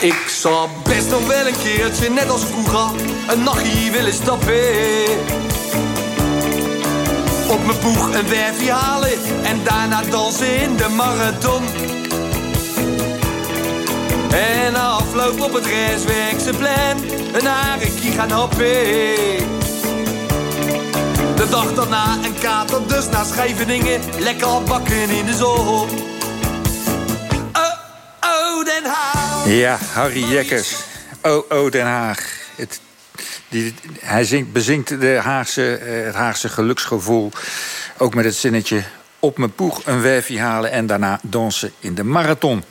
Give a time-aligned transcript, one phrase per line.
[0.00, 5.04] Ik zou best nog wel een keertje, net als vroeger, een nachtje willen stappen.
[7.48, 9.12] Op mijn boeg een werfje halen
[9.42, 11.62] en daarna dansen in de marathon.
[14.30, 16.96] En afloop op het restwerkse plan
[17.32, 18.74] een harekie gaan happen.
[21.36, 26.15] De dag daarna een kater, dus naar Scheveningen, lekker bakken in de zon.
[29.46, 30.76] Ja, Harry Jekkers.
[31.22, 32.30] Oh, oh, Den Haag.
[32.56, 32.80] Het,
[33.48, 37.30] die, hij zingt, bezingt de Haagse, eh, het Haagse geluksgevoel.
[37.98, 38.82] Ook met het zinnetje...
[39.18, 42.64] op mijn poeg een werfje halen en daarna dansen in de marathon.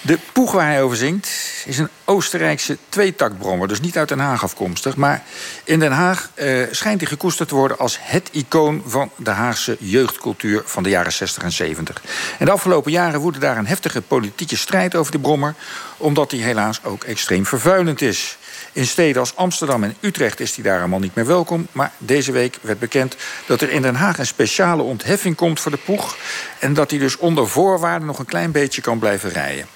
[0.00, 1.28] De poeg waar hij over zingt
[1.64, 3.68] is een Oostenrijkse tweetakbrommer.
[3.68, 4.96] Dus niet uit Den Haag afkomstig.
[4.96, 5.22] Maar
[5.64, 7.78] in Den Haag eh, schijnt hij gekoesterd te worden...
[7.78, 12.02] als het icoon van de Haagse jeugdcultuur van de jaren 60 en 70.
[12.38, 15.54] En de afgelopen jaren woedde daar een heftige politieke strijd over de brommer...
[15.96, 18.37] omdat hij helaas ook extreem vervuilend is.
[18.72, 21.66] In steden als Amsterdam en Utrecht is hij daar allemaal niet meer welkom.
[21.72, 25.70] Maar deze week werd bekend dat er in Den Haag een speciale ontheffing komt voor
[25.70, 26.16] de poeg.
[26.58, 29.66] En dat hij dus onder voorwaarden nog een klein beetje kan blijven rijden.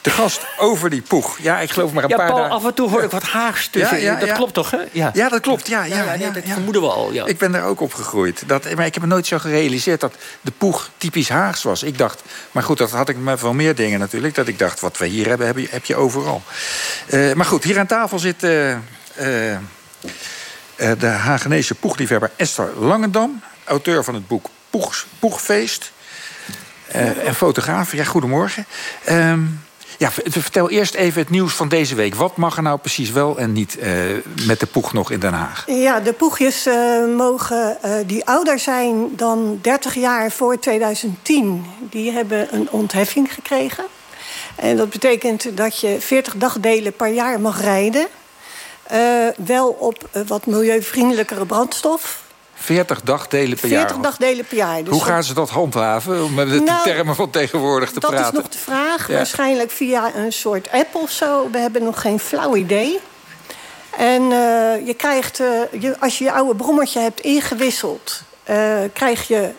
[0.00, 1.38] De gast over die poeg.
[1.40, 2.54] Ja, ik geloof maar een Ja, paar Paul, dagen.
[2.54, 4.00] af en toe hoor ik wat Haags tussen.
[4.00, 4.78] Ja, ja, dat klopt toch, hè?
[4.92, 5.68] Ja, Ja, dat klopt.
[5.68, 7.12] Ja, ja, Ja, nee, dat vermoeden we al.
[7.12, 7.26] Ja.
[7.26, 8.42] Ik ben daar ook opgegroeid.
[8.46, 11.82] Dat, maar ik heb me nooit zo gerealiseerd dat de poeg typisch Haags was.
[11.82, 14.34] Ik dacht, maar goed, dat had ik met wel meer dingen natuurlijk.
[14.34, 16.42] Dat ik dacht, wat we hier hebben, heb je, heb je overal.
[17.06, 19.58] Eh, maar goed, hier aan tafel zit eh, eh, eh,
[20.98, 23.40] de Hagenese poegliefhebber Esther Langendam.
[23.64, 25.92] Auteur van het boek Poeg, Poegfeest.
[27.24, 27.92] En fotograaf.
[27.92, 28.66] Ja, goedemorgen.
[29.04, 29.40] Ehm,
[29.98, 32.14] ja, vertel eerst even het nieuws van deze week.
[32.14, 33.78] Wat mag er nou precies wel en niet
[34.46, 35.64] met de poeg nog in Den Haag?
[35.66, 36.68] Ja, de poegjes
[37.16, 41.64] mogen die ouder zijn dan 30 jaar voor 2010.
[41.90, 43.84] Die hebben een ontheffing gekregen.
[44.56, 48.06] En dat betekent dat je 40 dagdelen per jaar mag rijden.
[48.92, 52.22] Eh, wel op eh, wat milieuvriendelijkere brandstof.
[52.54, 54.02] 40 dagdelen per 40 jaar.
[54.02, 54.82] dagdelen per jaar.
[54.84, 56.24] Dus Hoe gaan ze dat handhaven?
[56.24, 58.32] Om met de Nou, termen van tegenwoordig te dat praten.
[58.32, 59.08] is nog de vraag.
[59.08, 59.14] Ja.
[59.14, 61.48] Waarschijnlijk via een soort app of zo.
[61.50, 62.98] We hebben nog geen flauw idee.
[63.96, 65.36] En eh, je krijgt,
[65.78, 68.22] je, als je je oude brommertje hebt ingewisseld,
[68.92, 69.50] krijg je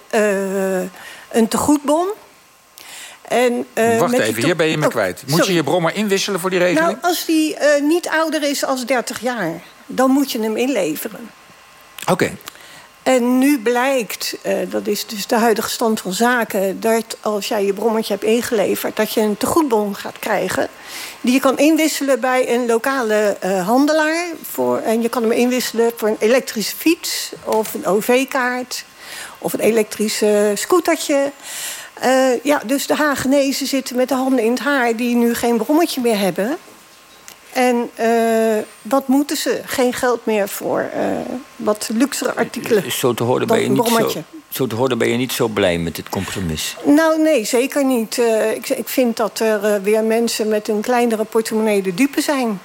[1.31, 2.07] een tegoedbon.
[3.33, 5.21] En, eh, Wacht even, hier ben je me Oh, kwijt.
[5.25, 5.51] Moet sorry.
[5.51, 6.85] je je brommer inwisselen voor die regeling?
[6.85, 11.29] Nou, als die eh, niet ouder is als 30 jaar, dan moet je hem inleveren.
[12.09, 12.31] Oké.
[13.03, 16.79] En nu blijkt, eh, dat is dus de huidige stand van zaken...
[16.79, 18.95] dat als jij je brommertje hebt ingeleverd...
[18.95, 20.67] dat je een tegoedbon gaat krijgen...
[21.21, 24.25] die je kan inwisselen bij een lokale handelaar.
[24.51, 27.31] Voor, en je kan hem inwisselen voor een elektrische fiets...
[27.43, 28.85] of een OV-kaart
[29.43, 31.31] of een elektrisch eh, scootertje.
[32.03, 34.95] Eh, ja, dus de Hagenezen zitten met de handen in het haar...
[34.95, 36.57] die nu geen brommetje meer hebben...
[37.53, 39.61] En eh, wat moeten ze?
[39.65, 41.01] Geen geld meer voor eh,
[41.55, 42.91] wat luxere artikelen.
[42.91, 45.77] Zo te, horen ben je niet zo, zo te horen ben je niet zo blij
[45.77, 46.75] met dit compromis.
[46.83, 48.17] Nou, nee, zeker niet.
[48.55, 52.61] Ik, ik vind dat er weer mensen met een kleinere portemonnee de dupe zijn.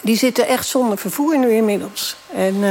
[0.00, 2.16] Die zitten echt zonder vervoer nu inmiddels.
[2.34, 2.64] En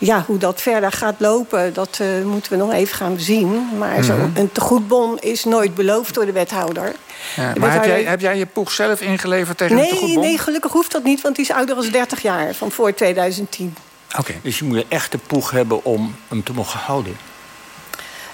[0.00, 3.68] ja, hoe dat verder gaat lopen, dat eh, moeten we nog even gaan zien.
[3.78, 4.36] Maar zo, Mhm.
[4.36, 6.92] een tegoedbon is nooit beloofd door de wethouder.
[7.36, 10.22] Ja, De maar heb jij, heb jij je poeg zelf ingeleverd tegen een Nee, tegoedbon?
[10.22, 13.74] nee, gelukkig hoeft dat niet, want die is ouder dan 30 jaar, van voor 2010.
[14.18, 14.32] Oké.
[14.42, 17.16] Dus je moet een echte poeg hebben om hem te mogen houden.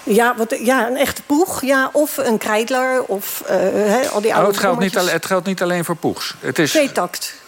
[0.03, 4.31] Ja, wat, ja, een echte poeg, ja, of een kreidler, of eh, hè, al die
[4.31, 6.35] Oh, oude het, geldt niet het geldt niet alleen voor poegs.
[6.41, 6.73] Het is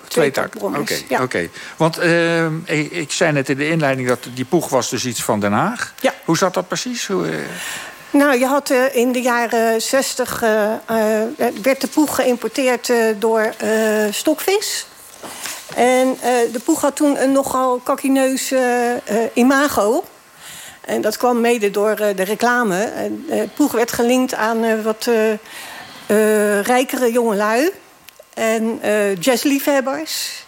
[0.08, 0.50] Tweetakt.
[0.50, 0.80] tweetakt.
[0.80, 1.22] Oké, ja.
[1.22, 1.48] oké.
[1.76, 2.46] Want eh,
[2.90, 5.94] ik, zei net in de inleiding dat die poeg was dus iets van Den Haag.
[6.00, 6.14] Ja.
[6.24, 7.06] Hoe zat dat precies?
[7.06, 7.34] Hoe, eh,
[8.10, 10.72] Nou, je had eh, in de jaren 60 eh,
[11.62, 13.54] werd de poeg geïmporteerd door
[14.10, 14.86] stokvis.
[15.74, 16.18] En
[16.52, 18.54] de poeg had toen een nogal kakineus
[19.32, 20.04] imago.
[20.80, 22.92] En dat kwam mede door de reclame.
[23.54, 25.10] Poeg werd gelinkt aan wat
[26.62, 27.72] rijkere jongelui.
[28.38, 30.46] En eh, jazzliefhebbers.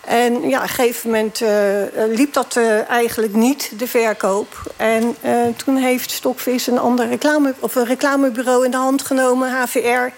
[0.00, 4.72] En ja, op een gegeven moment eh, liep dat eh, eigenlijk niet, de verkoop.
[4.76, 5.16] En
[5.56, 10.14] toen heeft Stokvis een ander reclame, of een reclamebureau in de hand genomen, HVR.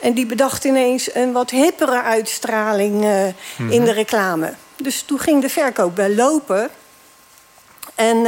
[0.00, 3.04] En die bedacht ineens een wat hippere uitstraling
[3.70, 4.54] in de reclame.
[4.76, 6.68] Dus toen ging de verkoop wel lopen.
[7.94, 8.18] En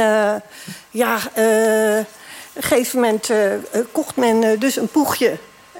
[0.89, 3.29] ja, op een gegeven moment
[3.91, 5.37] kocht men dus een poegje.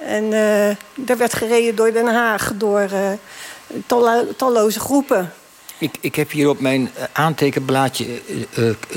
[0.08, 3.10] En eh daar werd gereden door Den Haag, door eh,
[3.86, 5.32] tallo- talloze groepen.
[5.78, 8.06] Ik, ik heb hier op mijn eh, aantekenblaadje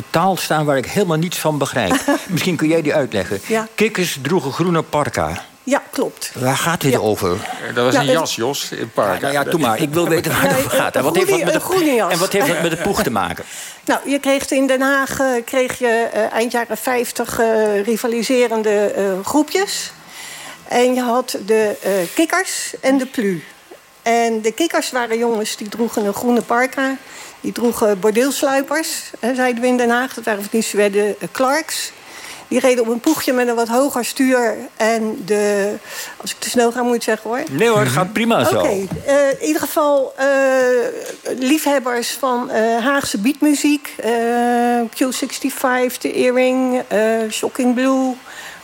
[0.09, 1.95] taal staan waar ik helemaal niets van begrijp.
[2.27, 3.39] Misschien kun jij die uitleggen.
[3.47, 3.67] Ja.
[3.75, 5.45] Kikkers droegen groene parka.
[5.63, 6.31] Ja, klopt.
[6.39, 6.97] Waar gaat dit Ja.
[6.99, 7.37] over?
[7.73, 9.21] Dat was Ja, een jas, Jos, in het park.
[9.21, 9.81] Nou ja, doe maar.
[9.81, 10.95] Ik wil weten waar het over gaat.
[10.95, 12.11] En wat heeft dat groene- met de, een groene jas.
[12.13, 13.43] en wat heeft dat met de poeg te maken?
[13.85, 19.91] Nou, je kreeg in Den Haag kreeg je, eind jaren 50 eh, rivaliserende eh, groepjes.
[20.71, 23.43] En je had de eh, kikkers en de plu.
[24.01, 26.95] En de kikkers waren jongens die droegen een groene parka.
[27.41, 30.13] Die droegen bordeelsluipers, hè, zeiden we in Den Haag.
[30.13, 31.91] Dat waren van die Zweden eh, Clarks.
[32.47, 34.55] Die reden op een poegje met een wat hoger stuur.
[34.75, 35.73] En de,
[36.17, 37.43] als ik te snel ga, moet je het zeggen hoor.
[37.51, 38.57] Nee hoor, het gaat prima zo.
[38.57, 40.13] Oké, eh, in ieder geval
[41.37, 42.49] liefhebbers van
[42.81, 43.93] Haagse beatmuziek.
[43.97, 44.11] eh,
[44.89, 46.81] Q65, The Earring,
[47.31, 48.15] Shocking Blue,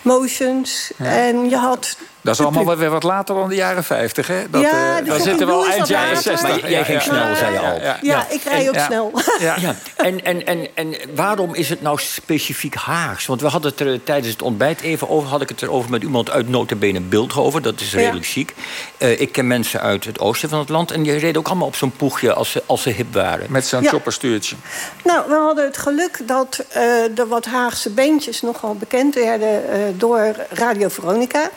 [0.08, 0.92] Motions.
[0.98, 1.98] En je had...
[2.28, 4.50] Dat is allemaal wel weer wat later dan de jaren 50, hè?
[4.50, 6.22] Dat, Ja, eh, dan Shocking zitten we al eind jaren later.
[6.38, 6.62] 60.
[6.62, 7.80] Maar jij ging snel, zei je al.
[8.02, 8.86] Ja, ik rij ook Ja.
[8.86, 9.12] snel.
[9.40, 9.56] Ja.
[9.60, 13.26] Ja, en, en, en, en waarom is het nou specifiek Haags?
[13.26, 15.30] Want we hadden het er tijdens het ontbijt even over...
[15.30, 17.62] had ik het erover met iemand uit Notabene Beeldhoven.
[17.64, 18.54] Dat is redelijk chic.
[18.98, 20.92] Eh, ik ken mensen uit het oosten van het land...
[20.92, 23.46] en die reden ook allemaal op zo'n poegje als ze, als ze hip waren.
[23.50, 23.90] Met zo'n Ja.
[23.90, 24.56] chopperstuurtje.
[25.04, 26.82] Nou, we hadden het geluk dat eh,
[27.16, 31.50] de wat Haagse bandjes nogal bekend werden eh, door Radio Veronica.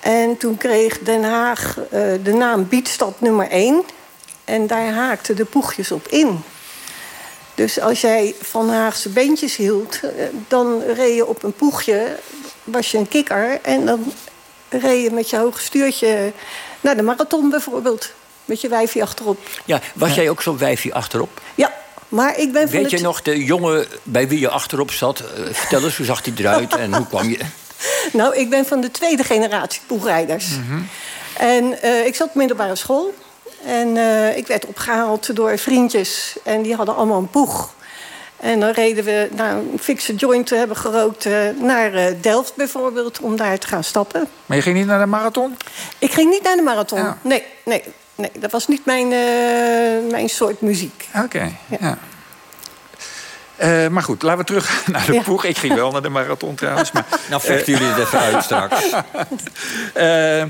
[0.00, 3.82] En toen kreeg Den Haag eh, de naam Beatstad nummer 1.
[4.44, 6.42] En daar haakten de poegjes op in.
[7.54, 10.10] Dus als jij van Haagse bandjes hield, eh,
[10.48, 12.16] dan reed je op een poegje,
[12.64, 13.58] was je een kikker.
[13.62, 14.12] En dan
[14.68, 16.32] reed je met je hoge stuurtje
[16.80, 18.12] naar de marathon bijvoorbeeld.
[18.44, 19.38] Met je wijfje achterop.
[19.64, 21.40] Ja, was jij ook zo'n wijfje achterop?
[21.54, 21.72] Ja,
[22.08, 25.20] maar ik ben Weet je nog de jongen bij wie je achterop zat?
[25.20, 27.38] Eh, vertel eens, hoe zag hij eruit en hoe kwam je...
[28.12, 30.46] Nou, ik ben van de tweede generatie poegrijders.
[31.38, 33.14] En eh, ik zat op middelbare school.
[33.64, 36.36] En eh, ik werd opgehaald door vriendjes.
[36.44, 37.76] En die hadden allemaal een poeg.
[38.36, 41.26] En dan reden we nou, een fikse joint te hebben gerookt...
[41.26, 44.28] eh, naar Delft bijvoorbeeld, om daar te gaan stappen.
[44.46, 45.56] Maar je ging niet naar de marathon?
[45.98, 46.98] Ik ging niet naar de marathon.
[46.98, 47.18] Ja.
[47.22, 47.82] Nee, nee,
[48.14, 49.08] nee, dat was niet mijn,
[50.10, 51.08] mijn soort muziek.
[51.24, 51.98] Oké, ja.
[53.58, 55.22] Eh, maar goed, laten we terug naar de Ja.
[55.22, 55.44] poeg.
[55.44, 56.92] Ik ging wel naar de marathon trouwens.
[56.92, 58.90] Maar, Nou vechten jullie het even uit straks.
[59.94, 60.48] eh, eh,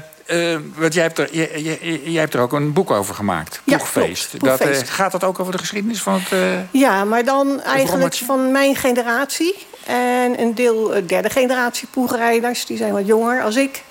[0.74, 3.60] want jij hebt, er, jij, jij- jij hebt er ook een boek over gemaakt.
[3.64, 6.32] Ja, klopt, Dat, eh, gaat dat ook over de geschiedenis van het...
[6.32, 6.40] eh,
[6.70, 9.66] Ja, maar dan eigenlijk van mijn generatie.
[9.86, 12.66] En een deel eh, derde generatie poegrijders.
[12.66, 13.82] Die zijn wat jonger als ik.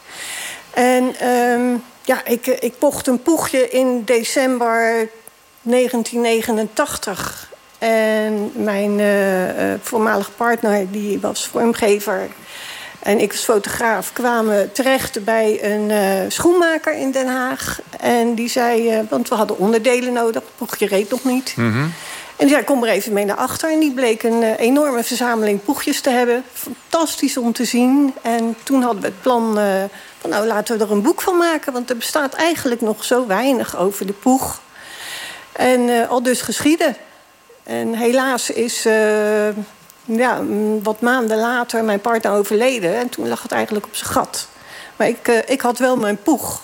[0.73, 1.61] En ehm,
[2.03, 5.09] ja, ik, eh, ik pocht een poegje in december
[5.61, 7.49] 1989.
[7.77, 12.27] En mijn eh, eh, voormalige partner, die was vormgever...
[12.99, 17.79] En ik als fotograaf kwamen terecht bij een eh, schoenmaker in Den Haag.
[17.99, 21.53] En die zei, want we hadden onderdelen nodig, het poegje reed nog niet.
[21.57, 23.71] En die zei, kom er even mee naar achter.
[23.71, 26.43] En die bleek een enorme verzameling poegjes te hebben.
[26.53, 28.13] Fantastisch om te zien.
[28.21, 29.59] En toen hadden we het plan
[30.19, 31.73] van, nou laten we er een boek van maken.
[31.73, 34.61] Want er bestaat eigenlijk nog zo weinig over de poeg.
[35.51, 36.95] En al dus geschieden.
[37.67, 39.47] En helaas is eh,
[40.05, 42.95] ja, mm, wat maanden later mijn partner overleden.
[42.95, 44.47] En toen lag het eigenlijk op zijn gat.
[44.95, 46.61] Maar ik, eh, ik had wel mijn poeg.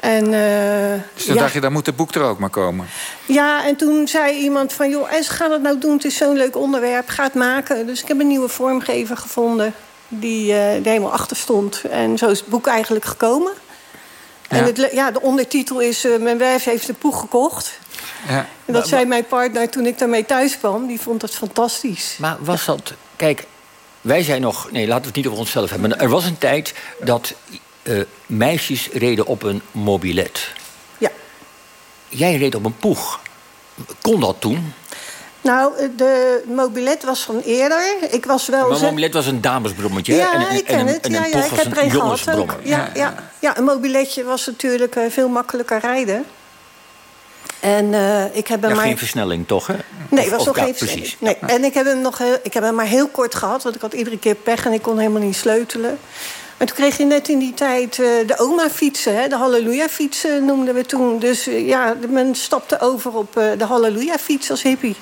[0.00, 1.40] En, eh, dus toen ja.
[1.40, 2.86] dacht je, dan moet het boek er ook maar komen.
[3.26, 4.90] Ja, en toen zei iemand van...
[4.90, 7.86] joh, Es, ga dat nou doen, het is zo'n leuk onderwerp, ga het maken.
[7.86, 9.74] Dus ik heb een nieuwe vormgever gevonden
[10.08, 11.82] die er helemaal achter stond.
[11.90, 13.52] En zo is het boek eigenlijk gekomen.
[14.48, 16.06] En het, ja, de ondertitel is...
[16.20, 17.78] mijn wijf heeft de poeg gekocht.
[18.28, 18.46] Ja.
[18.64, 20.86] En dat zei mijn partner toen ik daarmee thuis kwam.
[20.86, 22.16] Die vond dat fantastisch.
[22.18, 22.92] Maar was dat...
[23.16, 23.46] Kijk,
[24.00, 24.70] wij zijn nog...
[24.70, 25.98] Nee, laten we het niet over onszelf hebben.
[25.98, 27.34] Er was een tijd dat
[27.82, 30.52] eh, meisjes reden op een mobilet.
[30.98, 31.10] Ja.
[32.08, 33.20] Jij reed op een poeg.
[34.00, 34.72] Kon dat toen?
[35.40, 37.96] Nou, eh, de mobilet was van eerder.
[38.10, 38.68] Ik was wel...
[38.68, 40.14] Maar mobilet was een damesbrommetje.
[40.14, 41.06] Ja, en, en, ik ken en het.
[41.06, 42.58] en Ja, een ja, poeg ik was heb er een een gehad.
[42.62, 43.14] Ja, ja.
[43.38, 46.24] ja, een mobiletje was natuurlijk eh, veel makkelijker rijden.
[47.60, 48.84] En eh, ik heb hem Ja, maar...
[48.86, 49.66] geen versnelling, toch?
[49.66, 49.74] Hè?
[50.08, 51.16] Nee, Of- was nog ja, geen precies.
[51.20, 51.36] Nee.
[51.36, 53.80] En ik heb, hem nog heel, ik heb hem maar heel kort gehad, want ik
[53.80, 55.98] had iedere keer pech en ik kon helemaal niet sleutelen.
[56.56, 60.74] Maar toen kreeg je net in die tijd eh, de oma-fietsen, hè, de halleluja-fietsen noemden
[60.74, 61.18] we toen.
[61.18, 64.96] Dus eh, ja, men stapte over op eh, de halleluja-fiets als hippie.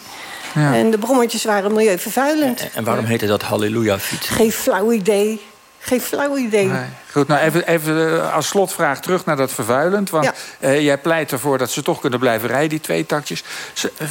[0.54, 2.60] En de brommetjes waren milieuvervuilend.
[2.60, 4.28] En, en waarom heette dat halleluja fiets?
[4.28, 5.40] Geen flauw idee.
[5.86, 6.66] Geen flauw idee.
[6.66, 6.84] Nee.
[7.12, 10.10] Goed, nou even, even eh, als slotvraag terug naar dat vervuilend.
[10.10, 10.32] Want Ja.
[10.60, 13.44] eh, jij pleit ervoor dat ze toch kunnen blijven rijden, die twee takjes.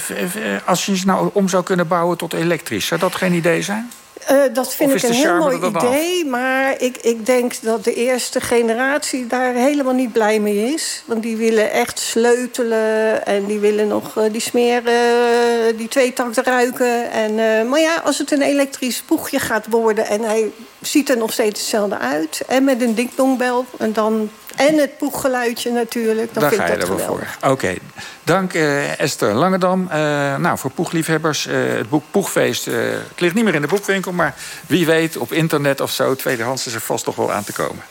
[0.07, 0.17] Eh,
[0.65, 3.91] Als je ze nou om zou kunnen bouwen tot elektrisch, zou dat geen idee zijn?
[4.31, 6.25] Uh, dat vind ik een heel mooi idee.
[6.25, 11.03] Maar ik, ik denk dat de eerste generatie daar helemaal niet blij mee is.
[11.05, 13.25] Want die willen echt sleutelen.
[13.25, 17.11] En die willen nog uh, die smeren, die tweetakt ruiken.
[17.11, 20.05] En, uh, maar ja, als het een elektrisch poegje gaat worden...
[20.05, 20.51] en hij
[20.81, 22.41] ziet er nog steeds hetzelfde uit.
[22.47, 23.65] En met een dingdongbel.
[23.77, 26.33] En dan en het poeggeluidje natuurlijk.
[26.33, 27.27] Dan Daar vind ga je er wel voor.
[27.49, 27.75] Oké.
[28.23, 29.81] Dank uh, Esther Langedam.
[29.81, 29.89] Uh,
[30.37, 32.65] nou, voor poegliefhebbers, uh, het boek Poegfeest...
[32.65, 34.35] het ligt niet meer in de boekwinkel, maar
[34.67, 36.15] wie weet op internet of zo...
[36.15, 37.83] tweedehands is er vast toch wel aan te komen.